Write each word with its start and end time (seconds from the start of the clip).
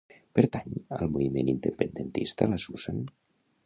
Pertany 0.37 0.79
al 0.97 1.13
moviment 1.17 1.53
independentista 1.55 2.53
la 2.55 2.63
Susan? 2.69 3.09